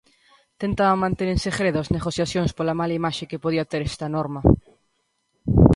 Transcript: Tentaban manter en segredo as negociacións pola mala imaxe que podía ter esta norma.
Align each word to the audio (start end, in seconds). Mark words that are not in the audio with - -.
Tentaban 0.61 1.01
manter 1.03 1.27
en 1.33 1.39
segredo 1.47 1.77
as 1.79 1.91
negociacións 1.95 2.51
pola 2.57 2.77
mala 2.79 2.97
imaxe 2.99 3.29
que 3.29 3.41
podía 3.43 3.69
ter 3.71 3.81
esta 3.85 4.07
norma. 4.15 4.41